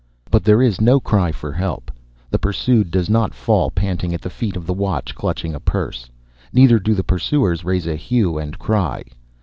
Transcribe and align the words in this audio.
But 0.31 0.43
there 0.43 0.63
is 0.63 0.81
no 0.81 0.99
cry 0.99 1.31
for 1.31 1.51
help. 1.53 1.91
The 2.31 2.39
pursued 2.39 2.89
does 2.89 3.07
not 3.07 3.35
fall 3.35 3.69
panting 3.69 4.15
at 4.15 4.21
the 4.21 4.31
feet 4.31 4.55
of 4.55 4.65
the 4.65 4.73
watch, 4.73 5.13
clutching 5.13 5.53
a 5.53 5.59
purse; 5.59 6.09
neither 6.51 6.79
do 6.79 6.95
the 6.95 7.03
pursuers 7.03 7.63
raise 7.63 7.85
a 7.85 7.95
hue 7.95 8.39
and 8.39 8.57
cry. 8.57 9.03